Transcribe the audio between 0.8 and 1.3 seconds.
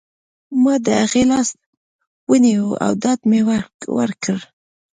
د هغې